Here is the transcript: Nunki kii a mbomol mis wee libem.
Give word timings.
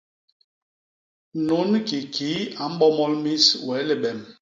Nunki 1.47 1.97
kii 2.13 2.39
a 2.61 2.65
mbomol 2.73 3.13
mis 3.23 3.45
wee 3.67 3.83
libem. 3.89 4.19